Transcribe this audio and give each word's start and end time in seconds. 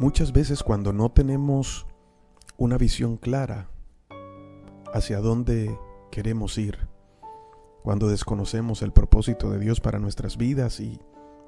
Muchas 0.00 0.32
veces 0.32 0.62
cuando 0.62 0.92
no 0.92 1.10
tenemos 1.10 1.84
una 2.56 2.78
visión 2.78 3.16
clara 3.16 3.68
hacia 4.94 5.18
dónde 5.18 5.76
queremos 6.12 6.56
ir, 6.56 6.86
cuando 7.82 8.06
desconocemos 8.06 8.82
el 8.82 8.92
propósito 8.92 9.50
de 9.50 9.58
Dios 9.58 9.80
para 9.80 9.98
nuestras 9.98 10.36
vidas 10.36 10.78
y 10.78 11.00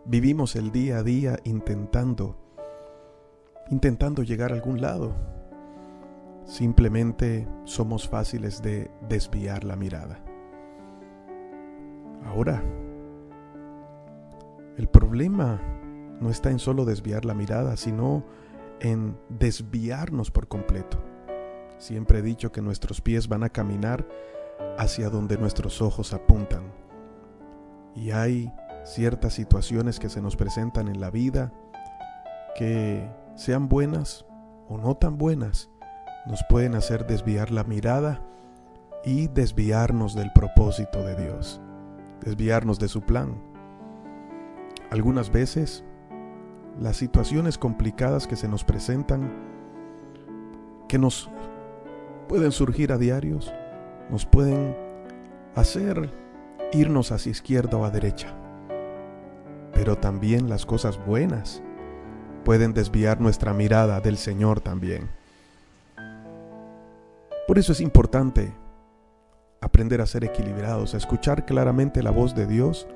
vivimos 0.04 0.56
el 0.56 0.72
día 0.72 0.98
a 0.98 1.02
día 1.04 1.38
intentando 1.44 2.36
intentando 3.70 4.24
llegar 4.24 4.50
a 4.50 4.56
algún 4.56 4.80
lado, 4.80 5.14
simplemente 6.44 7.46
somos 7.62 8.08
fáciles 8.08 8.60
de 8.62 8.90
desviar 9.08 9.62
la 9.62 9.76
mirada. 9.76 10.24
Ahora, 12.24 12.64
el 14.76 14.88
problema 14.88 15.79
no 16.20 16.30
está 16.30 16.50
en 16.50 16.58
solo 16.58 16.84
desviar 16.84 17.24
la 17.24 17.34
mirada, 17.34 17.76
sino 17.76 18.24
en 18.80 19.16
desviarnos 19.28 20.30
por 20.30 20.48
completo. 20.48 20.98
Siempre 21.78 22.18
he 22.18 22.22
dicho 22.22 22.52
que 22.52 22.62
nuestros 22.62 23.00
pies 23.00 23.28
van 23.28 23.42
a 23.42 23.48
caminar 23.48 24.06
hacia 24.78 25.10
donde 25.10 25.38
nuestros 25.38 25.80
ojos 25.82 26.12
apuntan. 26.12 26.72
Y 27.94 28.10
hay 28.10 28.52
ciertas 28.84 29.34
situaciones 29.34 29.98
que 29.98 30.08
se 30.08 30.20
nos 30.20 30.36
presentan 30.36 30.88
en 30.88 31.00
la 31.00 31.10
vida 31.10 31.52
que 32.54 33.08
sean 33.34 33.68
buenas 33.68 34.26
o 34.68 34.78
no 34.78 34.96
tan 34.96 35.18
buenas, 35.18 35.70
nos 36.26 36.44
pueden 36.48 36.74
hacer 36.74 37.06
desviar 37.06 37.50
la 37.50 37.64
mirada 37.64 38.22
y 39.04 39.28
desviarnos 39.28 40.14
del 40.14 40.30
propósito 40.32 41.02
de 41.02 41.16
Dios, 41.16 41.60
desviarnos 42.20 42.78
de 42.78 42.88
su 42.88 43.00
plan. 43.00 43.42
Algunas 44.90 45.30
veces 45.30 45.84
las 46.78 46.96
situaciones 46.96 47.58
complicadas 47.58 48.26
que 48.26 48.36
se 48.36 48.48
nos 48.48 48.64
presentan, 48.64 49.32
que 50.88 50.98
nos 50.98 51.30
pueden 52.28 52.52
surgir 52.52 52.92
a 52.92 52.98
diarios, 52.98 53.52
nos 54.10 54.26
pueden 54.26 54.76
hacer 55.54 56.12
irnos 56.72 57.12
hacia 57.12 57.30
izquierda 57.30 57.76
o 57.76 57.84
a 57.84 57.90
derecha. 57.90 58.34
Pero 59.72 59.96
también 59.96 60.48
las 60.48 60.66
cosas 60.66 61.04
buenas 61.04 61.62
pueden 62.44 62.72
desviar 62.72 63.20
nuestra 63.20 63.52
mirada 63.52 64.00
del 64.00 64.16
Señor 64.16 64.60
también. 64.60 65.10
Por 67.46 67.58
eso 67.58 67.72
es 67.72 67.80
importante 67.80 68.52
aprender 69.60 70.00
a 70.00 70.06
ser 70.06 70.24
equilibrados, 70.24 70.94
a 70.94 70.96
escuchar 70.96 71.44
claramente 71.44 72.02
la 72.02 72.10
voz 72.10 72.34
de 72.34 72.46
Dios 72.46 72.86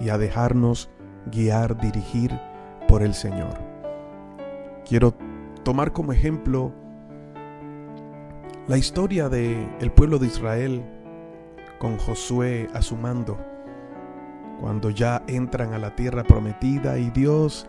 y 0.00 0.08
a 0.08 0.18
dejarnos 0.18 0.90
guiar, 1.30 1.80
dirigir 1.80 2.38
por 2.92 3.02
el 3.02 3.14
Señor. 3.14 3.54
Quiero 4.86 5.14
tomar 5.64 5.92
como 5.92 6.12
ejemplo 6.12 6.74
la 8.68 8.76
historia 8.76 9.30
del 9.30 9.66
el 9.80 9.90
pueblo 9.90 10.18
de 10.18 10.26
Israel 10.26 10.84
con 11.78 11.96
Josué 11.96 12.68
a 12.74 12.82
su 12.82 12.96
mando, 12.96 13.38
cuando 14.60 14.90
ya 14.90 15.22
entran 15.26 15.72
a 15.72 15.78
la 15.78 15.96
tierra 15.96 16.22
prometida 16.22 16.98
y 16.98 17.08
Dios 17.08 17.66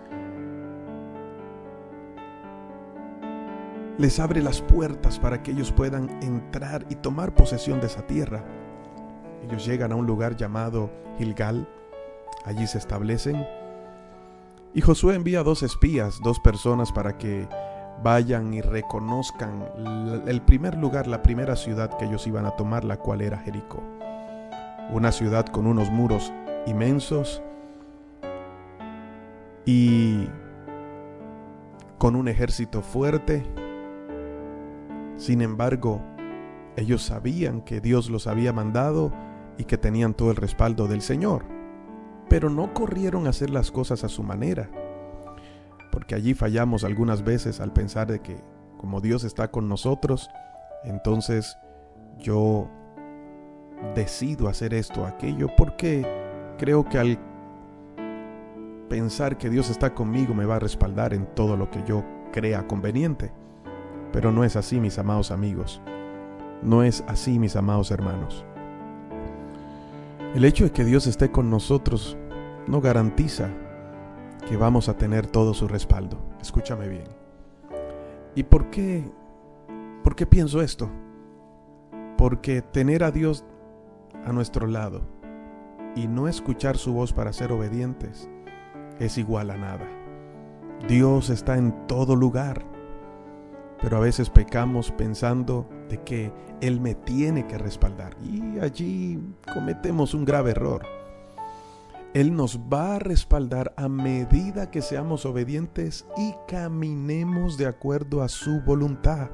les 3.98 4.20
abre 4.20 4.42
las 4.42 4.62
puertas 4.62 5.20
para 5.20 5.42
que 5.42 5.52
ellos 5.52 5.72
puedan 5.72 6.22
entrar 6.22 6.86
y 6.90 6.96
tomar 6.96 7.34
posesión 7.34 7.80
de 7.80 7.88
esa 7.88 8.06
tierra. 8.06 8.44
Ellos 9.48 9.66
llegan 9.66 9.94
a 9.94 9.96
un 9.96 10.06
lugar 10.06 10.36
llamado 10.36 10.92
Gilgal, 11.18 11.66
allí 12.44 12.68
se 12.68 12.78
establecen 12.78 13.63
y 14.74 14.82
Josué 14.82 15.16
envía 15.16 15.44
dos 15.44 15.62
espías, 15.62 16.20
dos 16.24 16.40
personas 16.40 16.92
para 16.92 17.18
que 17.18 17.48
vayan 18.02 18.54
y 18.54 18.62
reconozcan 18.62 19.64
el 20.28 20.42
primer 20.42 20.78
lugar, 20.78 21.06
la 21.08 21.22
primera 21.22 21.56
ciudad 21.56 21.96
que 21.98 22.06
ellos 22.06 22.26
iban 22.26 22.46
a 22.46 22.52
tomar, 22.52 22.84
la 22.84 22.98
cual 22.98 23.22
era 23.22 23.38
Jericó. 23.38 23.84
Una 24.92 25.12
ciudad 25.12 25.46
con 25.46 25.68
unos 25.68 25.92
muros 25.92 26.34
inmensos 26.66 27.44
y 29.66 30.28
con 32.00 32.16
un 32.16 32.28
ejército 32.28 32.82
fuerte. 32.82 33.44
Sin 35.18 35.42
embargo, 35.42 36.02
ellos 36.76 37.04
sabían 37.04 37.62
que 37.62 37.80
Dios 37.80 38.10
los 38.10 38.26
había 38.26 38.52
mandado 38.52 39.14
y 39.58 39.66
que 39.66 39.78
tenían 39.78 40.16
todo 40.16 40.32
el 40.32 40.36
respaldo 40.36 40.88
del 40.88 41.02
Señor 41.02 41.53
pero 42.34 42.50
no 42.50 42.74
corrieron 42.74 43.28
a 43.28 43.30
hacer 43.30 43.52
las 43.52 43.70
cosas 43.70 44.04
a 44.04 44.10
su 44.10 44.24
manera. 44.24 44.68
Porque 45.92 46.16
allí 46.16 46.34
fallamos 46.34 46.84
algunas 46.84 47.24
veces 47.24 47.60
al 47.60 47.72
pensar 47.72 48.08
de 48.08 48.22
que 48.22 48.38
como 48.80 49.02
Dios 49.02 49.24
está 49.24 49.52
con 49.52 49.70
nosotros, 49.70 50.32
entonces 50.84 51.56
yo 52.18 52.68
decido 53.94 54.48
hacer 54.48 54.74
esto 54.74 55.04
o 55.04 55.06
aquello 55.06 55.48
porque 55.56 56.08
creo 56.58 56.84
que 56.90 56.98
al 56.98 57.20
pensar 58.90 59.38
que 59.38 59.52
Dios 59.52 59.70
está 59.70 59.94
conmigo 59.94 60.34
me 60.34 60.46
va 60.46 60.56
a 60.56 60.60
respaldar 60.60 61.14
en 61.14 61.28
todo 61.36 61.56
lo 61.56 61.70
que 61.70 61.84
yo 61.84 62.04
crea 62.32 62.66
conveniente. 62.66 63.32
Pero 64.12 64.32
no 64.32 64.44
es 64.44 64.56
así, 64.56 64.80
mis 64.80 64.98
amados 64.98 65.30
amigos. 65.30 65.84
No 66.64 66.82
es 66.82 67.04
así, 67.08 67.38
mis 67.38 67.56
amados 67.56 67.92
hermanos. 67.92 68.44
El 70.34 70.46
hecho 70.46 70.64
de 70.64 70.72
que 70.72 70.84
Dios 70.84 71.06
esté 71.06 71.30
con 71.30 71.52
nosotros 71.52 72.18
no 72.68 72.82
garantiza 72.82 73.50
que 74.48 74.58
vamos 74.58 74.90
a 74.90 74.98
tener 74.98 75.28
todo 75.28 75.54
su 75.54 75.68
respaldo. 75.68 76.18
Escúchame 76.42 76.88
bien. 76.88 77.08
¿Y 78.36 78.44
por 78.44 78.70
qué? 78.70 79.04
¿Por 80.04 80.16
qué 80.16 80.26
pienso 80.26 80.62
esto? 80.62 80.90
Porque 82.18 82.62
tener 82.62 83.04
a 83.04 83.12
Dios 83.12 83.46
a 84.26 84.34
nuestro 84.34 84.68
lado 84.68 85.02
y 85.96 86.08
no 86.08 86.28
escuchar 86.28 86.78
su 86.78 86.94
voz 86.94 87.14
para 87.14 87.34
ser 87.34 87.52
obedientes 87.52 88.30
es 89.00 89.18
igual 89.18 89.52
a 89.52 89.58
nada. 89.58 89.88
Dios 90.88 91.30
está 91.30 91.58
en 91.58 91.88
todo 91.88 92.16
lugar 92.16 92.74
pero 93.84 93.98
a 93.98 94.00
veces 94.00 94.30
pecamos 94.30 94.92
pensando 94.92 95.68
de 95.90 96.02
que 96.04 96.32
Él 96.62 96.80
me 96.80 96.96
tiene 96.96 97.46
que 97.48 97.58
respaldar 97.58 98.16
y 98.24 98.58
allí 98.60 99.20
cometemos 99.54 100.14
un 100.14 100.24
grave 100.24 100.52
error. 100.52 100.84
Él 102.14 102.36
nos 102.36 102.60
va 102.72 102.96
a 102.96 103.00
respaldar 103.00 103.74
a 103.76 103.90
medida 103.90 104.70
que 104.70 104.84
seamos 104.84 105.26
obedientes 105.26 106.06
y 106.16 106.36
caminemos 106.48 107.58
de 107.58 107.66
acuerdo 107.66 108.22
a 108.22 108.30
su 108.30 108.62
voluntad. 108.62 109.32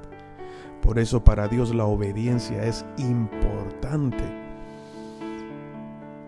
Por 0.82 0.98
eso 0.98 1.22
para 1.24 1.50
Dios 1.50 1.76
la 1.76 1.86
obediencia 1.86 2.64
es 2.64 2.86
importante. 2.98 4.24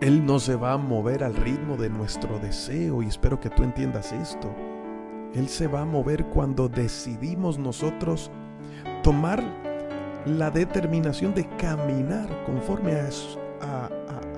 Él 0.02 0.26
no 0.26 0.38
se 0.40 0.56
va 0.56 0.72
a 0.72 0.78
mover 0.78 1.24
al 1.24 1.36
ritmo 1.36 1.76
de 1.76 1.88
nuestro 1.88 2.38
deseo 2.38 3.02
y 3.02 3.06
espero 3.06 3.40
que 3.40 3.48
tú 3.48 3.62
entiendas 3.62 4.12
esto. 4.12 4.54
Él 5.32 5.48
se 5.48 5.68
va 5.68 5.82
a 5.82 5.86
mover 5.86 6.26
cuando 6.26 6.68
decidimos 6.68 7.58
nosotros 7.58 8.30
tomar 9.02 9.42
la 10.26 10.50
determinación 10.50 11.34
de 11.34 11.48
caminar 11.56 12.28
conforme 12.44 12.92
a, 12.92 13.08
a, 13.62 13.88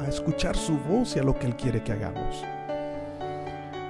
escuchar 0.09 0.57
su 0.57 0.79
voz 0.79 1.17
y 1.17 1.19
a 1.19 1.23
lo 1.23 1.39
que 1.39 1.47
Él 1.47 1.57
quiere 1.57 1.83
que 1.83 1.93
hagamos. 1.93 2.45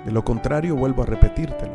De 0.04 0.12
lo 0.12 0.24
contrario, 0.24 0.76
vuelvo 0.76 1.02
a 1.02 1.06
repetírtelo. 1.06 1.72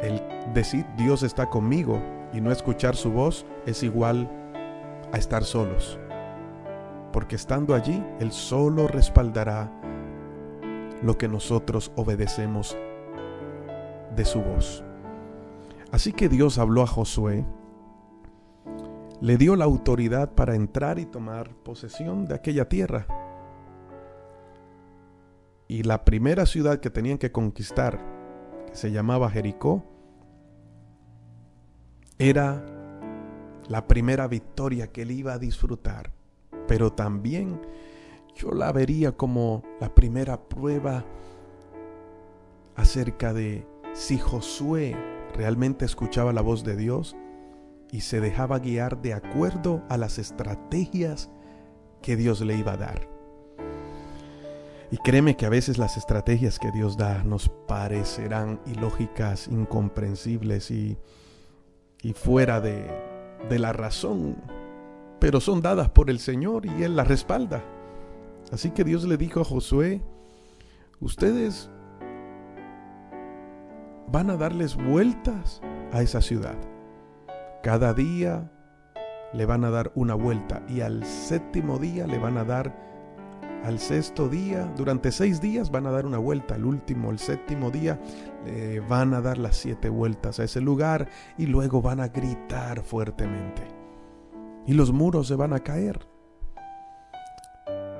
El 0.00 0.22
decir 0.52 0.86
Dios 0.96 1.22
está 1.22 1.48
conmigo 1.48 2.00
y 2.32 2.40
no 2.40 2.50
escuchar 2.50 2.96
su 2.96 3.12
voz 3.12 3.46
es 3.66 3.82
igual 3.82 4.28
a 5.12 5.18
estar 5.18 5.44
solos. 5.44 5.98
Porque 7.12 7.36
estando 7.36 7.74
allí, 7.74 8.02
Él 8.18 8.32
solo 8.32 8.88
respaldará 8.88 9.70
lo 11.02 11.18
que 11.18 11.28
nosotros 11.28 11.92
obedecemos 11.96 12.76
de 14.16 14.24
su 14.24 14.40
voz. 14.40 14.82
Así 15.90 16.12
que 16.12 16.28
Dios 16.28 16.58
habló 16.58 16.82
a 16.82 16.86
Josué, 16.86 17.44
le 19.22 19.36
dio 19.36 19.54
la 19.54 19.66
autoridad 19.66 20.34
para 20.34 20.56
entrar 20.56 20.98
y 20.98 21.06
tomar 21.06 21.54
posesión 21.62 22.26
de 22.26 22.34
aquella 22.34 22.68
tierra. 22.68 23.06
Y 25.68 25.84
la 25.84 26.04
primera 26.04 26.44
ciudad 26.44 26.80
que 26.80 26.90
tenían 26.90 27.18
que 27.18 27.30
conquistar, 27.30 28.00
que 28.66 28.74
se 28.74 28.90
llamaba 28.90 29.30
Jericó, 29.30 29.84
era 32.18 32.66
la 33.68 33.86
primera 33.86 34.26
victoria 34.26 34.90
que 34.90 35.02
él 35.02 35.12
iba 35.12 35.34
a 35.34 35.38
disfrutar. 35.38 36.10
Pero 36.66 36.92
también 36.92 37.60
yo 38.34 38.50
la 38.50 38.72
vería 38.72 39.12
como 39.12 39.62
la 39.80 39.94
primera 39.94 40.48
prueba 40.48 41.04
acerca 42.74 43.32
de 43.32 43.68
si 43.92 44.18
Josué 44.18 44.96
realmente 45.36 45.84
escuchaba 45.84 46.32
la 46.32 46.42
voz 46.42 46.64
de 46.64 46.74
Dios 46.74 47.16
y 47.92 48.00
se 48.00 48.20
dejaba 48.20 48.58
guiar 48.58 49.00
de 49.02 49.12
acuerdo 49.12 49.82
a 49.88 49.98
las 49.98 50.18
estrategias 50.18 51.30
que 52.00 52.16
Dios 52.16 52.40
le 52.40 52.56
iba 52.56 52.72
a 52.72 52.78
dar. 52.78 53.08
Y 54.90 54.96
créeme 54.96 55.36
que 55.36 55.46
a 55.46 55.50
veces 55.50 55.78
las 55.78 55.96
estrategias 55.96 56.58
que 56.58 56.72
Dios 56.72 56.96
da 56.96 57.22
nos 57.22 57.50
parecerán 57.68 58.60
ilógicas, 58.66 59.46
incomprensibles 59.46 60.70
y, 60.70 60.98
y 62.02 62.14
fuera 62.14 62.60
de, 62.60 62.90
de 63.48 63.58
la 63.58 63.72
razón, 63.72 64.36
pero 65.20 65.40
son 65.40 65.60
dadas 65.62 65.90
por 65.90 66.10
el 66.10 66.18
Señor 66.18 66.66
y 66.66 66.82
Él 66.82 66.96
las 66.96 67.08
respalda. 67.08 67.62
Así 68.50 68.70
que 68.70 68.84
Dios 68.84 69.04
le 69.04 69.16
dijo 69.16 69.40
a 69.40 69.44
Josué, 69.44 70.02
ustedes 71.00 71.70
van 74.08 74.30
a 74.30 74.36
darles 74.36 74.76
vueltas 74.76 75.60
a 75.92 76.02
esa 76.02 76.20
ciudad. 76.20 76.56
Cada 77.62 77.94
día 77.94 78.50
le 79.32 79.46
van 79.46 79.64
a 79.64 79.70
dar 79.70 79.92
una 79.94 80.14
vuelta 80.14 80.62
y 80.68 80.80
al 80.80 81.04
séptimo 81.04 81.78
día 81.78 82.08
le 82.08 82.18
van 82.18 82.36
a 82.36 82.44
dar 82.44 82.76
al 83.62 83.78
sexto 83.78 84.28
día, 84.28 84.68
durante 84.76 85.12
seis 85.12 85.40
días 85.40 85.70
van 85.70 85.86
a 85.86 85.92
dar 85.92 86.04
una 86.04 86.18
vuelta, 86.18 86.56
al 86.56 86.64
último, 86.64 87.12
el 87.12 87.20
séptimo 87.20 87.70
día, 87.70 88.00
le 88.44 88.80
van 88.80 89.14
a 89.14 89.20
dar 89.20 89.38
las 89.38 89.56
siete 89.56 89.88
vueltas 89.88 90.40
a 90.40 90.44
ese 90.44 90.60
lugar 90.60 91.08
y 91.38 91.46
luego 91.46 91.80
van 91.80 92.00
a 92.00 92.08
gritar 92.08 92.82
fuertemente. 92.82 93.62
Y 94.66 94.72
los 94.72 94.90
muros 94.90 95.28
se 95.28 95.36
van 95.36 95.52
a 95.52 95.60
caer. 95.60 96.08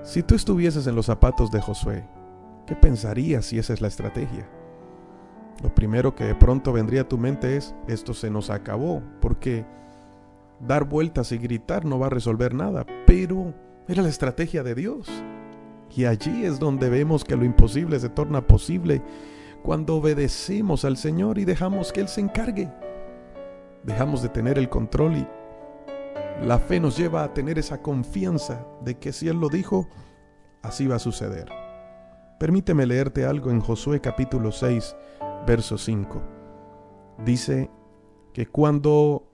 Si 0.03 0.25
tú 0.25 0.35
estuvieses 0.35 0.89
en 0.89 0.97
los 0.97 1.07
zapatos 1.07 1.53
de 1.53 1.61
Josué, 1.61 2.05
¿qué 2.67 2.75
pensarías 2.75 3.47
si 3.47 3.61
esa 3.61 3.73
es 3.73 3.81
la 3.81 3.87
estrategia? 3.87 4.49
Lo 5.63 5.75
primero 5.75 6.15
que 6.15 6.25
de 6.25 6.35
pronto 6.35 6.73
vendría 6.73 7.03
a 7.03 7.09
tu 7.09 7.19
mente 7.19 7.57
es, 7.57 7.75
esto 7.87 8.15
se 8.15 8.31
nos 8.31 8.51
acabó, 8.51 9.03
porque 9.21 9.65
dar 10.61 10.85
vueltas 10.85 11.33
y 11.33 11.39
gritar 11.39 11.85
no 11.85 11.99
va 11.99 12.07
a 12.07 12.11
resolver 12.11 12.55
nada, 12.55 12.85
pero 13.07 13.55
era 13.89 14.03
la 14.03 14.09
estrategia 14.09 14.63
de 14.63 14.75
Dios. 14.75 15.09
Y 15.95 16.07
allí 16.07 16.45
es 16.45 16.59
donde 16.59 16.89
vemos 16.89 17.25
que 17.25 17.37
lo 17.37 17.45
imposible 17.45 18.01
se 18.01 18.09
torna 18.09 18.47
posible 18.47 19.03
cuando 19.63 19.97
obedecemos 19.97 20.85
al 20.85 20.97
Señor 20.97 21.39
y 21.39 21.45
dejamos 21.45 21.93
que 21.93 22.01
Él 22.01 22.09
se 22.09 22.21
encargue. 22.21 22.69
Dejamos 23.85 24.23
de 24.23 24.29
tener 24.29 24.59
el 24.59 24.69
control 24.69 25.17
y 25.17 25.27
la 26.45 26.59
fe 26.59 26.81
nos 26.81 26.97
lleva 26.97 27.23
a 27.23 27.35
tener 27.35 27.59
esa 27.59 27.83
confianza 27.83 28.67
de 28.85 28.97
que 28.97 29.13
si 29.13 29.29
Él 29.29 29.39
lo 29.39 29.49
dijo, 29.49 29.89
así 30.63 30.87
va 30.87 30.97
a 30.97 31.01
suceder. 31.01 31.49
Permíteme 32.39 32.87
leerte 32.87 33.25
algo 33.25 33.51
en 33.51 33.61
Josué 33.61 34.01
capítulo 34.01 34.51
6, 34.51 34.97
verso 35.47 35.79
5. 35.79 36.23
Dice 37.25 37.71
que 38.33 38.47
cuando 38.47 39.25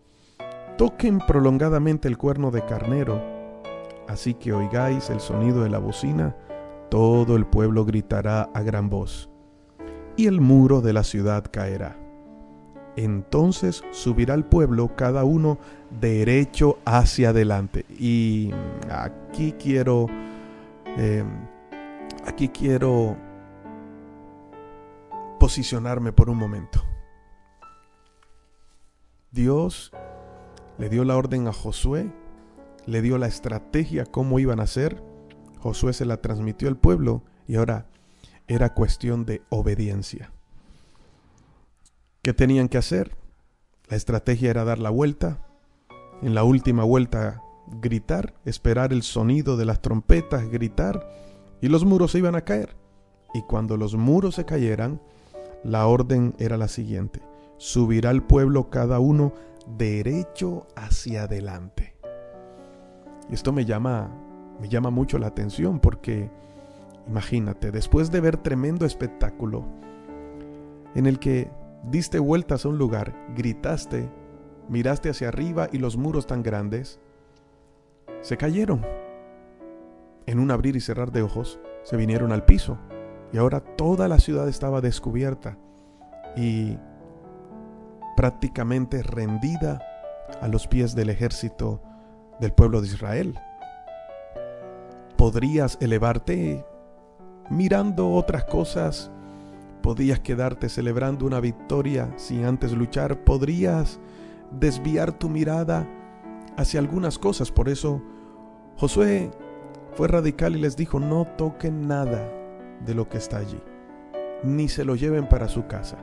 toquen 0.77 1.19
prolongadamente 1.19 2.09
el 2.09 2.19
cuerno 2.19 2.51
de 2.51 2.65
carnero, 2.65 3.23
así 4.09 4.35
que 4.35 4.53
oigáis 4.53 5.11
el 5.11 5.21
sonido 5.21 5.63
de 5.63 5.71
la 5.71 5.79
bocina, 5.79 6.37
todo 6.91 7.37
el 7.37 7.47
pueblo 7.47 7.85
gritará 7.85 8.43
a 8.55 8.63
gran 8.63 8.89
voz, 8.89 9.29
y 10.17 10.27
el 10.27 10.41
muro 10.41 10.81
de 10.81 10.93
la 10.93 11.05
ciudad 11.05 11.45
caerá. 11.51 11.97
Entonces 12.97 13.85
subirá 13.93 14.35
el 14.35 14.45
pueblo 14.45 14.97
cada 14.97 15.23
uno 15.23 15.59
derecho 16.01 16.79
hacia 16.85 17.29
adelante. 17.29 17.85
Y 17.97 18.51
aquí 18.91 19.53
quiero, 19.53 20.07
eh, 20.97 21.23
aquí 22.27 22.49
quiero 22.49 23.17
posicionarme 25.39 26.13
por 26.13 26.31
un 26.31 26.39
momento. 26.39 26.83
Dios 29.31 29.93
le 30.79 30.89
dio 30.89 31.05
la 31.05 31.17
orden 31.17 31.47
a 31.49 31.53
Josué, 31.53 32.13
le 32.87 33.03
dio 33.03 33.19
la 33.19 33.27
estrategia 33.27 34.07
cómo 34.07 34.39
iban 34.39 34.61
a 34.61 34.65
hacer, 34.65 35.03
Josué 35.61 35.93
se 35.93 36.05
la 36.07 36.21
transmitió 36.21 36.69
al 36.69 36.77
pueblo 36.77 37.23
y 37.47 37.57
ahora 37.57 37.87
era 38.47 38.75
cuestión 38.75 39.25
de 39.27 39.43
obediencia. 39.51 40.33
¿Qué 42.23 42.33
tenían 42.33 42.69
que 42.69 42.79
hacer? 42.79 43.17
La 43.89 43.97
estrategia 43.97 44.51
era 44.51 44.65
dar 44.65 44.79
la 44.79 44.91
vuelta, 44.91 45.47
en 46.23 46.35
la 46.35 46.45
última 46.45 46.85
vuelta 46.85 47.43
gritar, 47.81 48.35
esperar 48.45 48.93
el 48.93 49.03
sonido 49.03 49.57
de 49.57 49.65
las 49.65 49.83
trompetas, 49.83 50.49
gritar, 50.49 51.09
y 51.61 51.69
los 51.69 51.85
muros 51.85 52.13
se 52.13 52.19
iban 52.19 52.35
a 52.35 52.43
caer. 52.43 52.77
Y 53.35 53.43
cuando 53.43 53.77
los 53.77 53.95
muros 53.95 54.37
se 54.37 54.45
cayeran, 54.45 55.01
la 55.65 55.87
orden 55.87 56.35
era 56.39 56.57
la 56.57 56.69
siguiente, 56.69 57.21
subirá 57.57 58.11
el 58.11 58.23
pueblo 58.23 58.71
cada 58.71 59.01
uno 59.01 59.33
derecho 59.77 60.67
hacia 60.77 61.25
adelante. 61.25 61.95
Esto 63.31 63.53
me 63.53 63.65
llama 63.65 64.11
me 64.61 64.69
llama 64.69 64.91
mucho 64.91 65.19
la 65.19 65.29
atención 65.29 65.79
porque, 65.79 66.31
imagínate, 67.07 67.71
después 67.71 68.11
de 68.11 68.21
ver 68.21 68.37
tremendo 68.39 68.87
espectáculo 68.87 69.65
en 70.95 71.07
el 71.07 71.19
que 71.19 71.51
diste 71.85 72.19
vueltas 72.19 72.65
a 72.65 72.69
un 72.69 72.79
lugar, 72.79 73.15
gritaste, 73.37 74.11
miraste 74.69 75.11
hacia 75.11 75.29
arriba 75.29 75.69
y 75.73 75.79
los 75.79 75.97
muros 75.97 76.27
tan 76.27 76.43
grandes 76.43 76.99
se 78.21 78.37
cayeron. 78.37 78.85
En 80.27 80.41
un 80.41 80.51
abrir 80.51 80.77
y 80.77 80.81
cerrar 80.81 81.13
de 81.13 81.23
ojos 81.23 81.61
se 81.85 81.97
vinieron 81.97 82.33
al 82.33 82.45
piso 82.45 82.79
y 83.33 83.39
ahora 83.39 83.61
toda 83.61 84.09
la 84.09 84.19
ciudad 84.19 84.49
estaba 84.49 84.81
descubierta 84.81 85.57
y 86.37 86.79
prácticamente 88.17 89.03
rendida 89.03 89.83
a 90.41 90.49
los 90.49 90.67
pies 90.67 90.95
del 90.95 91.11
ejército 91.11 91.81
del 92.41 92.53
pueblo 92.53 92.81
de 92.81 92.89
Israel 92.89 93.39
podrías 95.19 95.77
elevarte 95.81 96.65
mirando 97.51 98.13
otras 98.13 98.45
cosas, 98.45 99.11
podías 99.83 100.21
quedarte 100.21 100.69
celebrando 100.69 101.27
una 101.27 101.41
victoria 101.41 102.15
sin 102.17 102.45
antes 102.45 102.73
luchar, 102.73 103.25
podrías 103.25 103.99
desviar 104.53 105.13
tu 105.13 105.29
mirada 105.29 105.87
hacia 106.57 106.79
algunas 106.79 107.19
cosas. 107.19 107.51
Por 107.51 107.69
eso 107.69 108.01
Josué 108.77 109.33
fue 109.97 110.07
radical 110.07 110.55
y 110.55 110.61
les 110.61 110.77
dijo, 110.77 111.01
no 111.01 111.27
toquen 111.37 111.89
nada 111.89 112.33
de 112.85 112.95
lo 112.95 113.09
que 113.09 113.19
está 113.19 113.39
allí, 113.39 113.61
ni 114.43 114.69
se 114.69 114.85
lo 114.85 114.95
lleven 114.95 115.29
para 115.29 115.49
su 115.49 115.67
casa. 115.67 115.99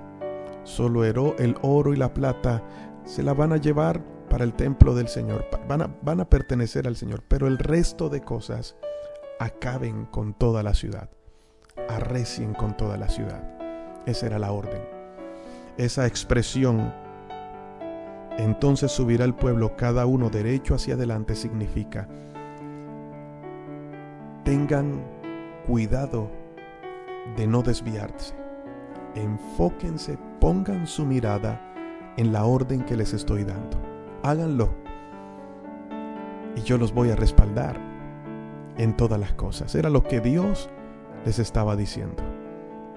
Solo 0.63 1.05
el 1.05 1.55
oro 1.61 1.93
y 1.93 1.97
la 1.97 2.13
plata 2.13 2.63
se 3.03 3.21
la 3.21 3.33
van 3.33 3.53
a 3.53 3.57
llevar 3.57 4.01
para 4.29 4.43
el 4.43 4.53
templo 4.53 4.95
del 4.95 5.07
Señor, 5.07 5.45
van 5.67 5.83
a, 5.83 5.95
van 6.01 6.19
a 6.19 6.29
pertenecer 6.29 6.87
al 6.87 6.95
Señor, 6.95 7.23
pero 7.27 7.47
el 7.47 7.57
resto 7.57 8.09
de 8.09 8.21
cosas 8.21 8.75
acaben 9.39 10.05
con 10.05 10.33
toda 10.33 10.63
la 10.63 10.73
ciudad, 10.73 11.09
arrecien 11.87 12.53
con 12.53 12.75
toda 12.75 12.97
la 12.97 13.09
ciudad. 13.09 13.43
Esa 14.05 14.25
era 14.27 14.39
la 14.39 14.51
orden. 14.51 14.81
Esa 15.77 16.07
expresión, 16.07 16.93
entonces 18.37 18.91
subirá 18.91 19.25
el 19.25 19.35
pueblo 19.35 19.75
cada 19.75 20.05
uno 20.05 20.29
derecho 20.29 20.75
hacia 20.75 20.95
adelante, 20.95 21.35
significa, 21.35 22.07
tengan 24.43 25.03
cuidado 25.65 26.29
de 27.35 27.47
no 27.47 27.61
desviarse. 27.61 28.35
Enfóquense, 29.15 30.17
pongan 30.39 30.87
su 30.87 31.05
mirada 31.05 31.61
en 32.17 32.31
la 32.31 32.45
orden 32.45 32.83
que 32.83 32.95
les 32.95 33.13
estoy 33.13 33.43
dando. 33.43 33.77
Háganlo. 34.23 34.69
Y 36.55 36.61
yo 36.61 36.77
los 36.77 36.93
voy 36.93 37.11
a 37.11 37.15
respaldar 37.15 37.79
en 38.77 38.95
todas 38.95 39.19
las 39.19 39.33
cosas. 39.33 39.75
Era 39.75 39.89
lo 39.89 40.03
que 40.03 40.19
Dios 40.21 40.69
les 41.25 41.39
estaba 41.39 41.75
diciendo. 41.75 42.23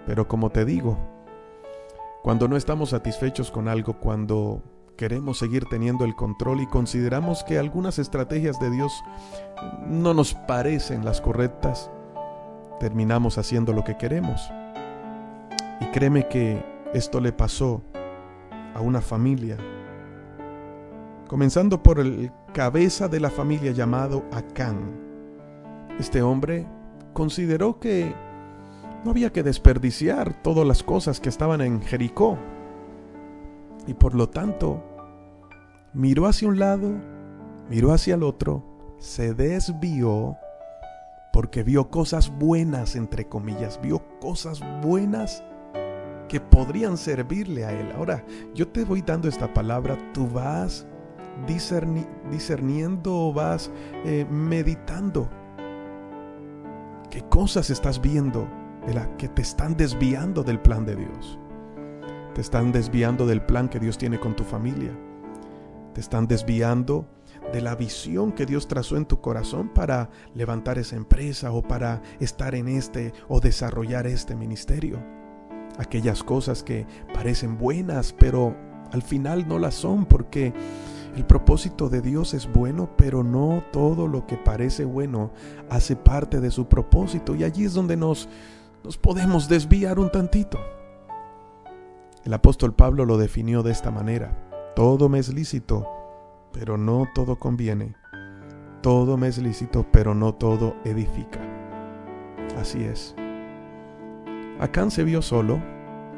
Pero 0.07 0.29
como 0.29 0.51
te 0.51 0.65
digo, 0.65 0.99
cuando 2.23 2.49
no 2.49 2.57
estamos 2.57 2.91
satisfechos 2.91 3.51
con 3.51 3.69
algo, 3.69 3.99
cuando 3.99 4.63
queremos 4.97 5.39
seguir 5.39 5.65
teniendo 5.67 6.05
el 6.05 6.17
control 6.17 6.61
y 6.61 6.67
consideramos 6.67 7.45
que 7.45 7.59
algunas 7.59 7.99
estrategias 7.99 8.59
de 8.59 8.71
Dios 8.71 8.93
no 9.87 10.13
nos 10.13 10.35
parecen 10.35 11.05
las 11.05 11.21
correctas, 11.21 11.91
terminamos 12.79 13.39
haciendo 13.39 13.73
lo 13.73 13.85
que 13.85 13.97
queremos. 13.97 14.51
Y 15.81 15.87
créeme 15.87 16.29
que 16.29 16.65
esto 16.95 17.21
le 17.21 17.33
pasó 17.33 17.83
a 18.75 18.81
una 18.81 19.01
familia, 19.01 19.57
comenzando 21.29 21.83
por 21.83 22.01
el 22.01 22.31
cabeza 22.53 23.09
de 23.09 23.21
la 23.21 23.31
familia 23.31 23.73
llamado 23.73 24.25
Acán. 24.33 24.79
Este 25.99 26.23
hombre 26.23 26.67
consideró 27.13 27.79
que 27.79 28.15
no 29.05 29.11
había 29.11 29.33
que 29.33 29.43
desperdiciar 29.43 30.43
todas 30.43 30.67
las 30.67 30.83
cosas 30.83 31.21
que 31.21 31.29
estaban 31.29 31.61
en 31.61 31.83
Jericó. 31.83 32.39
Y 33.87 33.95
por 33.95 34.15
lo 34.15 34.29
tanto, 34.29 34.83
miró 35.95 36.27
hacia 36.27 36.49
un 36.49 36.59
lado, 36.59 36.91
miró 37.71 37.93
hacia 37.93 38.15
el 38.15 38.23
otro, 38.23 38.65
se 38.99 39.35
desvió 39.35 40.37
porque 41.39 41.63
vio 41.63 41.89
cosas 41.89 42.37
buenas, 42.37 42.97
entre 42.97 43.29
comillas, 43.29 43.79
vio 43.81 44.03
cosas 44.19 44.61
buenas 44.83 45.45
que 46.29 46.41
podrían 46.41 46.97
servirle 46.97 47.65
a 47.65 47.71
él. 47.71 47.93
Ahora, 47.93 48.25
yo 48.57 48.67
te 48.67 48.83
voy 48.83 49.03
dando 49.03 49.29
esta 49.29 49.55
palabra, 49.55 49.97
tú 50.13 50.27
vas 50.27 50.85
discerniendo, 51.47 53.33
vas 53.33 53.71
eh, 54.05 54.27
meditando 54.29 55.31
¿Qué 57.09 57.23
cosas 57.29 57.71
estás 57.71 58.03
viendo 58.03 58.49
de 58.89 59.01
que 59.17 59.29
te 59.29 59.43
están 59.43 59.77
desviando 59.77 60.43
del 60.43 60.59
plan 60.59 60.85
de 60.85 60.97
Dios? 60.97 61.39
Te 62.35 62.41
están 62.41 62.73
desviando 62.73 63.29
del 63.29 63.43
plan 63.43 63.69
que 63.69 63.79
Dios 63.79 63.97
tiene 63.97 64.19
con 64.19 64.35
tu 64.35 64.43
familia. 64.43 64.91
Te 65.95 66.01
están 66.01 66.27
desviando 66.27 67.07
de 67.53 67.63
la 67.63 67.75
visión 67.75 68.33
que 68.33 68.47
Dios 68.47 68.69
trazó 68.69 68.97
en 68.97 69.07
tu 69.07 69.21
corazón 69.21 69.69
para 69.69 70.11
levantar 70.35 70.79
esa 70.79 70.97
empresa 70.97 71.53
o 71.53 71.63
para 71.63 72.03
estar 72.21 72.55
en 72.55 72.69
este 72.69 73.13
o 73.29 73.41
desarrollar 73.41 74.07
este 74.07 74.35
ministerio. 74.35 74.99
Aquellas 75.79 76.23
cosas 76.23 76.63
que 76.63 76.87
parecen 77.15 77.57
buenas, 77.57 78.13
pero 78.13 78.57
al 78.93 79.03
final 79.03 79.47
no 79.49 79.59
las 79.59 79.75
son 79.75 80.05
porque 80.07 80.53
el 81.17 81.25
propósito 81.25 81.89
de 81.89 82.01
Dios 82.01 82.35
es 82.35 82.53
bueno, 82.53 82.91
pero 82.97 83.25
no 83.25 83.65
todo 83.73 84.07
lo 84.07 84.27
que 84.27 84.37
parece 84.37 84.85
bueno 84.85 85.31
hace 85.71 85.97
parte 85.97 86.41
de 86.41 86.51
su 86.51 86.69
propósito 86.69 87.35
y 87.35 87.45
allí 87.45 87.65
es 87.65 87.75
donde 87.75 87.97
nos, 87.97 88.29
nos 88.85 88.99
podemos 88.99 89.49
desviar 89.49 89.99
un 89.99 90.11
tantito. 90.11 90.59
El 92.25 92.35
apóstol 92.35 92.75
Pablo 92.75 93.05
lo 93.05 93.17
definió 93.17 93.63
de 93.63 93.73
esta 93.73 93.91
manera. 93.91 94.37
Todo 94.77 95.09
me 95.09 95.19
es 95.19 95.33
lícito, 95.33 95.89
pero 96.53 96.77
no 96.77 97.07
todo 97.15 97.37
conviene. 97.37 97.95
Todo 98.83 99.17
me 99.17 99.29
es 99.29 99.39
lícito, 99.39 99.87
pero 99.91 100.15
no 100.15 100.35
todo 100.35 100.77
edifica. 100.85 101.41
Así 102.59 102.85
es. 102.85 103.15
Acán 104.61 104.91
se 104.91 105.05
vio 105.05 105.23
solo, 105.23 105.61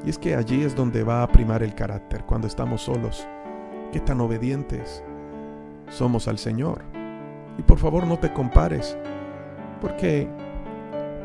y 0.04 0.10
es 0.10 0.18
que 0.18 0.34
allí 0.34 0.62
es 0.62 0.75
donde 0.75 1.02
va 1.02 1.22
a 1.22 1.28
primar 1.28 1.62
el 1.62 1.75
carácter, 1.75 2.25
cuando 2.25 2.46
estamos 2.46 2.82
solos. 2.82 3.26
Qué 3.92 4.00
tan 4.00 4.20
obedientes 4.20 5.02
somos 5.88 6.28
al 6.28 6.38
Señor. 6.38 6.82
Y 7.58 7.62
por 7.62 7.78
favor 7.78 8.06
no 8.06 8.18
te 8.18 8.32
compares, 8.32 8.96
porque 9.80 10.28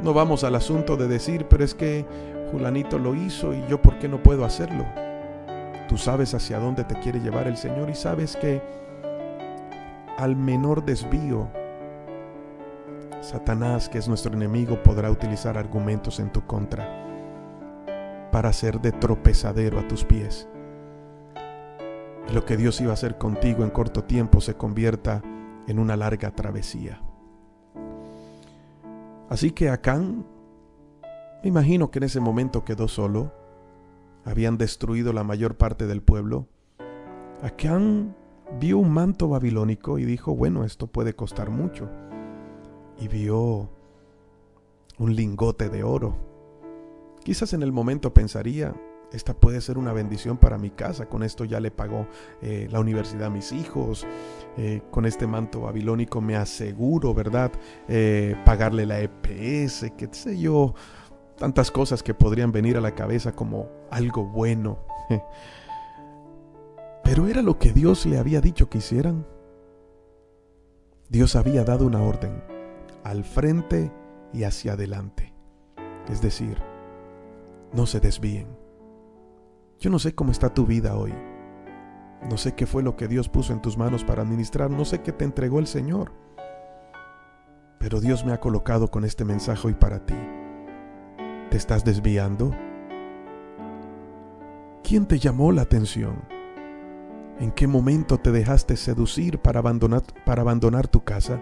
no 0.04 0.14
vamos 0.14 0.44
al 0.44 0.56
asunto 0.56 0.98
de 0.98 1.08
decir, 1.08 1.48
pero 1.50 1.64
es 1.64 1.74
que 1.74 2.06
Julanito 2.52 3.00
lo 3.00 3.16
hizo 3.16 3.54
y 3.54 3.64
yo 3.68 3.82
por 3.82 3.98
qué 4.00 4.08
no 4.08 4.22
puedo 4.22 4.46
hacerlo. 4.46 4.86
Tú 5.88 5.98
sabes 5.98 6.34
hacia 6.34 6.60
dónde 6.60 6.84
te 6.84 7.00
quiere 7.00 7.20
llevar 7.20 7.48
el 7.48 7.58
Señor 7.58 7.90
y 7.90 7.96
sabes 7.96 8.36
que 8.36 8.62
al 10.18 10.36
menor 10.36 10.86
desvío, 10.86 11.50
Satanás, 13.22 13.90
que 13.90 13.98
es 13.98 14.08
nuestro 14.08 14.34
enemigo, 14.34 14.82
podrá 14.84 15.10
utilizar 15.10 15.58
argumentos 15.58 16.20
en 16.20 16.32
tu 16.32 16.46
contra 16.46 17.04
para 18.32 18.50
hacer 18.50 18.80
de 18.82 18.92
tropezadero 18.92 19.80
a 19.80 19.88
tus 19.88 20.04
pies. 20.04 20.48
Y 22.30 22.34
lo 22.34 22.46
que 22.46 22.58
Dios 22.58 22.80
iba 22.82 22.92
a 22.92 22.94
hacer 22.94 23.18
contigo 23.18 23.64
en 23.64 23.70
corto 23.70 24.04
tiempo 24.04 24.42
se 24.42 24.56
convierta 24.56 25.22
en 25.68 25.80
una 25.80 25.96
larga 25.96 26.32
travesía. 26.32 27.02
Así 29.30 29.52
que 29.52 29.70
Acán, 29.70 30.26
me 31.42 31.50
imagino 31.50 31.90
que 31.90 32.00
en 32.00 32.04
ese 32.04 32.20
momento 32.20 32.64
quedó 32.64 32.88
solo, 32.88 33.34
habían 34.24 34.58
destruido 34.58 35.14
la 35.14 35.24
mayor 35.24 35.56
parte 35.56 35.88
del 35.88 36.02
pueblo. 36.02 36.48
Acán 37.42 38.16
vio 38.60 38.78
un 38.78 38.92
manto 38.92 39.28
babilónico 39.30 40.00
y 40.00 40.06
dijo, 40.06 40.36
bueno, 40.36 40.64
esto 40.64 40.88
puede 40.88 41.14
costar 41.16 41.50
mucho. 41.50 41.90
Y 43.00 43.08
vio 43.08 43.70
un 44.98 45.16
lingote 45.16 45.70
de 45.70 45.84
oro. 45.84 46.16
Quizás 47.24 47.54
en 47.54 47.64
el 47.64 47.72
momento 47.72 48.14
pensaría, 48.14 48.74
esta 49.12 49.34
puede 49.34 49.62
ser 49.62 49.78
una 49.78 49.94
bendición 49.94 50.38
para 50.38 50.58
mi 50.58 50.70
casa, 50.70 51.08
con 51.08 51.24
esto 51.24 51.46
ya 51.46 51.60
le 51.60 51.72
pagó 51.72 52.08
eh, 52.42 52.68
la 52.72 52.80
universidad 52.80 53.28
a 53.28 53.30
mis 53.30 53.52
hijos, 53.52 54.06
eh, 54.58 54.82
con 54.92 55.06
este 55.06 55.28
manto 55.28 55.62
babilónico 55.62 56.22
me 56.22 56.36
aseguro, 56.36 57.14
¿verdad? 57.14 57.52
Eh, 57.88 58.36
pagarle 58.46 58.86
la 58.86 59.00
EPS, 59.00 59.92
qué 59.98 60.10
sé 60.12 60.38
yo, 60.38 60.74
tantas 61.38 61.72
cosas 61.72 62.04
que 62.04 62.14
podrían 62.14 62.52
venir 62.52 62.78
a 62.78 62.82
la 62.82 62.94
cabeza 62.94 63.32
como 63.32 63.70
algo 63.90 64.26
bueno. 64.26 64.80
Pero 67.06 67.28
era 67.28 67.44
lo 67.44 67.60
que 67.60 67.72
Dios 67.72 68.08
le 68.08 68.18
había 68.18 68.42
dicho 68.42 68.68
que 68.68 68.80
hicieran. 68.80 69.28
Dios 71.08 71.36
había 71.36 71.64
dado 71.64 71.86
una 71.86 72.02
orden 72.02 72.44
al 73.04 73.24
frente 73.24 73.92
y 74.34 74.44
hacia 74.44 74.74
adelante. 74.74 75.32
Es 76.10 76.20
decir, 76.22 76.58
no 77.74 77.86
se 77.86 78.00
desvíen. 78.00 78.48
Yo 79.80 79.92
no 79.92 80.00
sé 80.00 80.16
cómo 80.16 80.32
está 80.32 80.52
tu 80.52 80.66
vida 80.66 80.98
hoy. 80.98 81.14
No 82.28 82.38
sé 82.38 82.56
qué 82.56 82.66
fue 82.66 82.82
lo 82.82 82.96
que 82.96 83.08
Dios 83.08 83.30
puso 83.30 83.54
en 83.54 83.62
tus 83.62 83.78
manos 83.78 84.04
para 84.04 84.24
administrar. 84.24 84.72
No 84.72 84.84
sé 84.84 85.02
qué 85.02 85.12
te 85.12 85.26
entregó 85.26 85.60
el 85.60 85.68
Señor. 85.68 86.12
Pero 87.78 88.02
Dios 88.02 88.26
me 88.26 88.34
ha 88.34 88.40
colocado 88.40 88.90
con 88.90 89.06
este 89.06 89.26
mensaje 89.26 89.68
hoy 89.68 89.76
para 89.76 90.04
ti. 90.08 90.16
¿Te 91.52 91.58
estás 91.58 91.86
desviando? 91.86 92.50
¿Quién 94.84 95.06
te 95.06 95.20
llamó 95.20 95.52
la 95.52 95.62
atención? 95.62 96.36
¿En 97.40 97.52
qué 97.52 97.68
momento 97.68 98.18
te 98.18 98.32
dejaste 98.32 98.78
seducir 98.78 99.40
para 99.40 99.60
abandonar, 99.60 100.04
para 100.26 100.42
abandonar 100.42 100.88
tu 100.88 101.04
casa? 101.04 101.42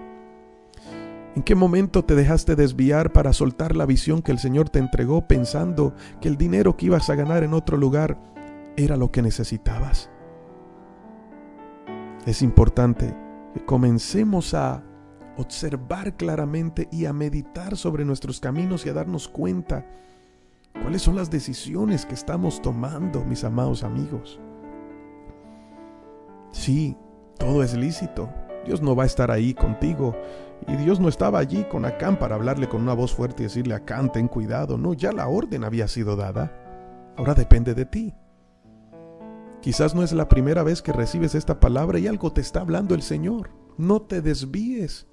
¿En 1.35 1.43
qué 1.43 1.55
momento 1.55 2.03
te 2.03 2.15
dejaste 2.15 2.55
desviar 2.55 3.11
para 3.11 3.33
soltar 3.33 3.75
la 3.75 3.85
visión 3.85 4.21
que 4.21 4.31
el 4.31 4.39
Señor 4.39 4.69
te 4.69 4.79
entregó 4.79 5.27
pensando 5.27 5.93
que 6.19 6.29
el 6.29 6.37
dinero 6.37 6.77
que 6.77 6.87
ibas 6.87 7.09
a 7.09 7.15
ganar 7.15 7.43
en 7.43 7.53
otro 7.53 7.77
lugar 7.77 8.19
era 8.75 8.97
lo 8.97 9.11
que 9.11 9.21
necesitabas? 9.21 10.09
Es 12.25 12.41
importante 12.41 13.15
que 13.53 13.65
comencemos 13.65 14.53
a 14.53 14.83
observar 15.37 16.15
claramente 16.15 16.87
y 16.91 17.05
a 17.05 17.13
meditar 17.13 17.77
sobre 17.77 18.05
nuestros 18.05 18.39
caminos 18.39 18.85
y 18.85 18.89
a 18.89 18.93
darnos 18.93 19.27
cuenta 19.27 19.85
cuáles 20.81 21.01
son 21.01 21.15
las 21.15 21.29
decisiones 21.29 22.05
que 22.05 22.13
estamos 22.15 22.61
tomando, 22.61 23.23
mis 23.25 23.43
amados 23.43 23.83
amigos. 23.83 24.39
Sí, 26.53 26.95
todo 27.39 27.63
es 27.63 27.75
lícito. 27.75 28.29
Dios 28.65 28.81
no 28.81 28.95
va 28.95 29.03
a 29.03 29.07
estar 29.07 29.31
ahí 29.31 29.53
contigo. 29.53 30.15
Y 30.67 30.77
Dios 30.77 30.99
no 30.99 31.09
estaba 31.09 31.39
allí 31.39 31.65
con 31.65 31.83
Acán 31.83 32.17
para 32.17 32.35
hablarle 32.35 32.69
con 32.69 32.81
una 32.81 32.93
voz 32.93 33.13
fuerte 33.13 33.43
y 33.43 33.47
decirle, 33.47 33.73
Acán, 33.73 34.11
ten 34.11 34.29
cuidado. 34.29 34.77
No, 34.77 34.93
ya 34.93 35.11
la 35.11 35.27
orden 35.27 35.65
había 35.65 35.87
sido 35.89 36.15
dada. 36.15 36.53
Ahora 37.17 37.33
depende 37.33 37.73
de 37.73 37.85
ti. 37.85 38.13
Quizás 39.61 39.95
no 39.95 40.03
es 40.03 40.13
la 40.13 40.29
primera 40.29 40.63
vez 40.63 40.81
que 40.81 40.93
recibes 40.93 41.35
esta 41.35 41.59
palabra 41.59 41.99
y 41.99 42.07
algo 42.07 42.31
te 42.31 42.41
está 42.41 42.61
hablando 42.61 42.95
el 42.95 43.01
Señor. 43.01 43.49
No 43.77 44.03
te 44.03 44.21
desvíes. 44.21 45.07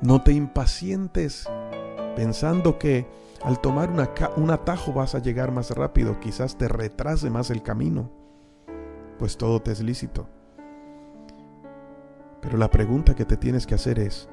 No 0.00 0.22
te 0.22 0.32
impacientes 0.32 1.46
pensando 2.16 2.78
que 2.78 3.06
al 3.44 3.60
tomar 3.60 3.90
un 4.36 4.50
atajo 4.50 4.92
vas 4.94 5.14
a 5.14 5.20
llegar 5.20 5.52
más 5.52 5.70
rápido. 5.70 6.18
Quizás 6.18 6.56
te 6.56 6.66
retrase 6.66 7.28
más 7.28 7.50
el 7.50 7.62
camino 7.62 8.19
pues 9.20 9.36
todo 9.36 9.60
te 9.60 9.70
es 9.70 9.82
lícito. 9.82 10.26
Pero 12.40 12.56
la 12.56 12.70
pregunta 12.70 13.14
que 13.14 13.26
te 13.26 13.36
tienes 13.36 13.66
que 13.66 13.74
hacer 13.74 13.98
es, 13.98 14.30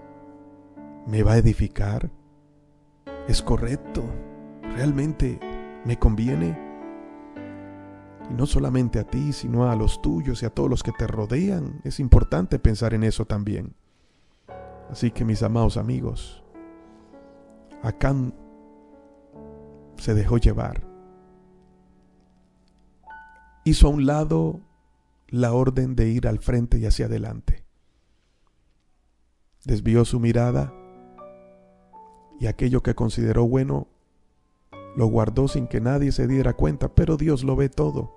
¿me 1.05 1.23
va 1.23 1.33
a 1.33 1.37
edificar? 1.37 2.09
¿Es 3.27 3.41
correcto? 3.41 4.05
¿Realmente 4.61 5.41
me 5.83 5.99
conviene? 5.99 6.57
Y 8.31 8.33
no 8.33 8.45
solamente 8.45 8.97
a 8.99 9.03
ti, 9.03 9.33
sino 9.33 9.69
a 9.69 9.75
los 9.75 10.01
tuyos 10.01 10.41
y 10.41 10.45
a 10.45 10.51
todos 10.51 10.69
los 10.69 10.83
que 10.83 10.93
te 10.93 11.05
rodean. 11.05 11.81
Es 11.83 11.99
importante 11.99 12.57
pensar 12.57 12.93
en 12.93 13.03
eso 13.03 13.25
también. 13.25 13.75
Así 14.89 15.11
que 15.11 15.25
mis 15.25 15.43
amados 15.43 15.75
amigos, 15.75 16.45
Acán 17.83 18.33
se 19.97 20.13
dejó 20.13 20.37
llevar. 20.37 20.81
Hizo 23.65 23.87
a 23.87 23.89
un 23.89 24.05
lado 24.05 24.61
la 25.29 25.53
orden 25.53 25.95
de 25.95 26.09
ir 26.09 26.27
al 26.27 26.39
frente 26.39 26.77
y 26.79 26.85
hacia 26.85 27.07
adelante. 27.07 27.63
Desvió 29.65 30.05
su 30.05 30.19
mirada 30.19 30.73
y 32.39 32.47
aquello 32.47 32.81
que 32.81 32.95
consideró 32.95 33.47
bueno 33.47 33.87
lo 34.95 35.07
guardó 35.07 35.47
sin 35.47 35.67
que 35.67 35.79
nadie 35.79 36.11
se 36.11 36.27
diera 36.27 36.53
cuenta, 36.53 36.95
pero 36.95 37.17
Dios 37.17 37.43
lo 37.43 37.55
ve 37.55 37.69
todo. 37.69 38.15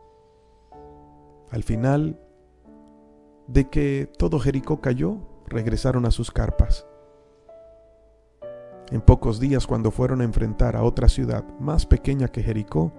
Al 1.50 1.62
final 1.62 2.18
de 3.48 3.68
que 3.68 4.10
todo 4.16 4.38
Jericó 4.38 4.80
cayó, 4.80 5.18
regresaron 5.46 6.06
a 6.06 6.10
sus 6.10 6.30
carpas. 6.30 6.86
En 8.90 9.00
pocos 9.00 9.40
días, 9.40 9.66
cuando 9.66 9.90
fueron 9.90 10.20
a 10.20 10.24
enfrentar 10.24 10.74
a 10.74 10.82
otra 10.82 11.08
ciudad 11.08 11.44
más 11.58 11.84
pequeña 11.84 12.28
que 12.28 12.42
Jericó, 12.42 12.92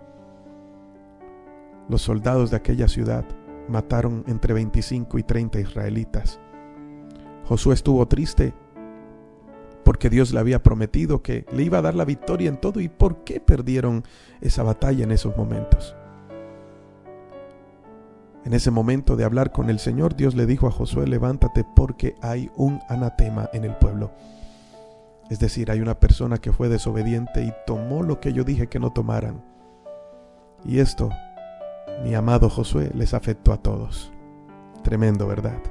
los 1.90 2.02
soldados 2.02 2.52
de 2.52 2.58
aquella 2.58 2.88
ciudad 2.88 3.26
mataron 3.72 4.24
entre 4.28 4.54
25 4.54 5.18
y 5.18 5.24
30 5.24 5.60
israelitas. 5.60 6.40
Josué 7.46 7.74
estuvo 7.74 8.08
triste 8.08 8.54
porque 9.84 10.10
Dios 10.10 10.32
le 10.32 10.40
había 10.40 10.62
prometido 10.62 11.24
que 11.24 11.46
le 11.52 11.64
iba 11.64 11.80
a 11.80 11.82
dar 11.82 11.96
la 11.96 12.06
victoria 12.06 12.50
en 12.50 12.58
todo 12.58 12.80
y 12.80 12.88
por 12.88 13.24
qué 13.24 13.40
perdieron 13.40 14.04
esa 14.40 14.64
batalla 14.64 15.04
en 15.04 15.12
esos 15.12 15.36
momentos. 15.36 15.96
En 18.46 18.54
ese 18.54 18.72
momento 18.72 19.16
de 19.16 19.24
hablar 19.24 19.52
con 19.52 19.70
el 19.70 19.80
Señor, 19.80 20.16
Dios 20.16 20.36
le 20.36 20.46
dijo 20.46 20.68
a 20.68 20.72
Josué, 20.72 21.08
levántate 21.08 21.64
porque 21.76 22.16
hay 22.22 22.50
un 22.56 22.80
anatema 22.90 23.50
en 23.54 23.66
el 23.66 23.76
pueblo. 23.76 24.12
Es 25.30 25.40
decir, 25.40 25.72
hay 25.72 25.80
una 25.80 26.00
persona 26.00 26.38
que 26.40 26.52
fue 26.52 26.68
desobediente 26.68 27.44
y 27.44 27.54
tomó 27.66 28.04
lo 28.04 28.20
que 28.20 28.34
yo 28.34 28.44
dije 28.44 28.68
que 28.68 28.80
no 28.80 28.92
tomaran. 28.92 29.44
Y 30.66 30.80
esto, 30.80 31.10
mi 32.04 32.16
amado 32.16 32.50
Josué, 32.50 32.92
les 32.94 33.14
afectó 33.14 33.54
a 33.54 33.58
todos. 33.58 34.12
Tremendo, 34.84 35.28
¿verdad? 35.28 35.62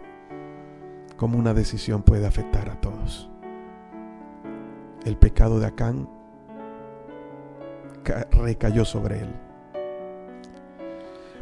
Cómo 1.16 1.38
una 1.38 1.54
decisión 1.54 2.02
puede 2.02 2.26
afectar 2.26 2.70
a 2.70 2.80
todos. 2.80 3.28
El 5.04 5.16
pecado 5.16 5.58
de 5.58 5.66
Acán 5.66 6.08
recayó 8.32 8.84
sobre 8.84 9.20
él. 9.20 9.34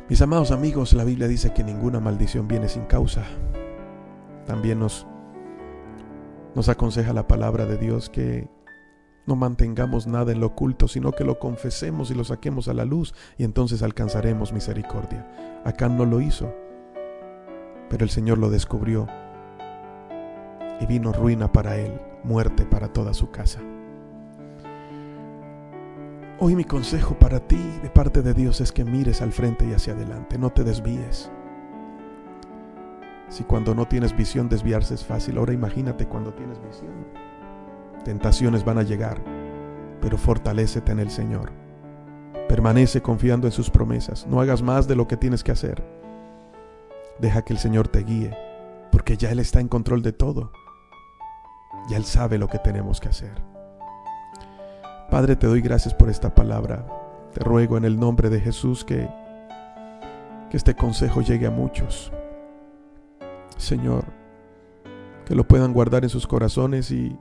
Mis 0.09 0.23
amados 0.23 0.51
amigos, 0.51 0.95
la 0.95 1.05
Biblia 1.05 1.29
dice 1.29 1.53
que 1.53 1.63
ninguna 1.63 2.01
maldición 2.01 2.49
viene 2.49 2.69
sin 2.69 2.85
causa. 2.85 3.25
También 4.47 4.79
nos 4.79 5.07
nos 6.55 6.69
aconseja 6.69 7.13
la 7.13 7.29
palabra 7.29 7.67
de 7.67 7.77
Dios 7.77 8.11
que 8.11 8.49
no 9.29 9.37
mantengamos 9.37 10.07
nada 10.07 10.33
en 10.33 10.41
lo 10.41 10.47
oculto, 10.47 10.89
sino 10.89 11.13
que 11.13 11.23
lo 11.23 11.39
confesemos 11.39 12.11
y 12.11 12.15
lo 12.15 12.25
saquemos 12.25 12.67
a 12.67 12.75
la 12.75 12.87
luz 12.87 13.15
y 13.37 13.45
entonces 13.45 13.83
alcanzaremos 13.83 14.55
misericordia. 14.55 15.29
Acá 15.65 15.89
no 15.91 16.07
lo 16.07 16.23
hizo, 16.23 16.53
pero 17.91 18.05
el 18.05 18.11
Señor 18.11 18.39
lo 18.39 18.49
descubrió 18.49 19.07
y 20.81 20.87
vino 20.87 21.13
ruina 21.13 21.53
para 21.53 21.77
él, 21.77 22.01
muerte 22.25 22.65
para 22.65 22.89
toda 22.89 23.13
su 23.13 23.31
casa. 23.31 23.61
Hoy 26.41 26.57
mi 26.57 26.65
consejo 26.65 27.19
para 27.19 27.41
ti 27.41 27.61
de 27.83 27.91
parte 27.91 28.23
de 28.23 28.33
Dios 28.33 28.63
es 28.63 28.73
que 28.73 28.85
mires 28.85 29.21
al 29.21 29.33
frente 29.33 29.67
y 29.67 29.75
hacia 29.75 29.93
adelante, 29.93 30.39
no 30.39 30.51
te 30.51 30.65
desvíes. 30.65 31.31
Si 33.29 33.45
cuando 33.45 33.75
no 33.75 33.87
tienes 33.87 34.17
visión 34.17 34.49
desviarse 34.49 34.95
es 34.95 35.05
fácil, 35.05 35.37
ahora 35.37 35.53
imagínate 35.53 36.07
cuando 36.07 36.33
tienes 36.33 36.59
visión. 36.63 37.38
Tentaciones 38.05 38.64
van 38.64 38.78
a 38.78 38.83
llegar, 38.83 39.23
pero 40.00 40.17
fortalécete 40.19 40.93
en 40.93 41.00
el 41.00 41.11
Señor. 41.11 41.52
Permanece 42.49 43.02
confiando 43.02 43.47
en 43.47 43.52
sus 43.52 43.71
promesas. 43.71 44.26
No 44.26 44.40
hagas 44.40 44.62
más 44.62 44.88
de 44.88 44.97
lo 44.97 45.07
que 45.07 45.17
tienes 45.17 45.45
que 45.45 45.52
hacer. 45.52 45.85
Deja 47.19 47.43
que 47.43 47.52
el 47.52 47.59
Señor 47.59 47.88
te 47.88 48.05
guíe, 48.05 48.37
porque 48.90 49.17
ya 49.17 49.31
Él 49.31 49.38
está 49.38 49.61
en 49.61 49.69
control 49.69 50.02
de 50.02 50.12
todo. 50.12 50.52
Ya 51.90 51.97
Él 51.97 52.05
sabe 52.05 52.38
lo 52.38 52.49
que 52.49 52.59
tenemos 52.59 53.00
que 53.00 53.09
hacer. 53.09 53.43
Padre, 55.11 55.37
te 55.37 55.47
doy 55.47 55.61
gracias 55.61 55.95
por 55.95 56.09
esta 56.09 56.35
palabra. 56.35 56.87
Te 57.35 57.40
ruego 57.40 57.76
en 57.76 57.85
el 57.85 57.99
nombre 57.99 58.31
de 58.31 58.40
Jesús 58.40 58.85
que, 58.85 59.09
que 60.50 60.57
este 60.57 60.75
consejo 60.75 61.21
llegue 61.21 61.47
a 61.47 61.50
muchos 61.50 62.12
Señor, 63.59 64.05
que 65.26 65.35
lo 65.35 65.47
puedan 65.47 65.73
guardar 65.73 66.05
en 66.05 66.11
sus 66.11 66.26
corazones 66.26 66.90
y 66.90 67.19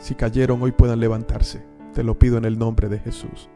si 0.00 0.16
cayeron 0.16 0.60
hoy 0.62 0.72
puedan 0.72 0.98
levantarse. 0.98 1.64
Te 1.94 2.02
lo 2.02 2.18
pido 2.18 2.36
en 2.38 2.44
el 2.44 2.58
nombre 2.58 2.88
de 2.88 2.98
Jesús. 2.98 3.48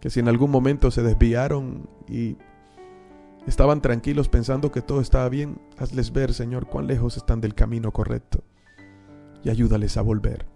Que 0.00 0.08
si 0.08 0.20
en 0.20 0.28
algún 0.28 0.50
momento 0.50 0.90
se 0.90 1.02
desviaron 1.02 1.90
y 2.08 2.38
estaban 3.46 3.82
tranquilos 3.82 4.30
pensando 4.30 4.72
que 4.72 4.80
todo 4.80 5.02
estaba 5.02 5.28
bien, 5.28 5.60
hazles 5.76 6.12
ver, 6.12 6.32
Señor, 6.32 6.66
cuán 6.66 6.86
lejos 6.86 7.18
están 7.18 7.40
del 7.40 7.54
camino 7.54 7.92
correcto 7.92 8.42
y 9.44 9.50
ayúdales 9.50 9.98
a 9.98 10.02
volver. 10.02 10.46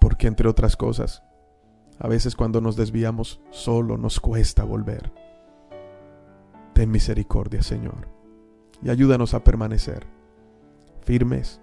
Porque 0.00 0.26
entre 0.26 0.48
otras 0.48 0.76
cosas, 0.76 1.22
a 1.98 2.08
veces 2.08 2.34
cuando 2.34 2.62
nos 2.62 2.76
desviamos 2.76 3.42
solo 3.50 3.98
nos 3.98 4.20
cuesta 4.20 4.64
volver. 4.64 5.12
Ten 6.72 6.90
misericordia, 6.90 7.62
Señor 7.62 8.18
y 8.82 8.90
ayúdanos 8.90 9.34
a 9.34 9.42
permanecer 9.42 10.06
firmes 11.04 11.60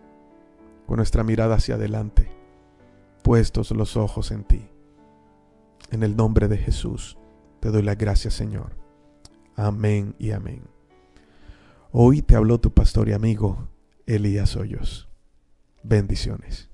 con 0.85 0.97
nuestra 0.97 1.23
mirada 1.23 1.55
hacia 1.55 1.75
adelante, 1.75 2.29
puestos 3.23 3.71
los 3.71 3.97
ojos 3.97 4.31
en 4.31 4.43
ti. 4.43 4.67
En 5.91 6.03
el 6.03 6.15
nombre 6.15 6.47
de 6.47 6.57
Jesús 6.57 7.17
te 7.59 7.71
doy 7.71 7.81
las 7.81 7.97
gracias, 7.97 8.33
Señor. 8.33 8.75
Amén 9.55 10.15
y 10.19 10.31
amén. 10.31 10.61
Hoy 11.91 12.21
te 12.21 12.35
habló 12.35 12.59
tu 12.59 12.71
pastor 12.71 13.09
y 13.09 13.13
amigo 13.13 13.69
Elías 14.05 14.55
Hoyos. 14.55 15.07
Bendiciones. 15.83 16.69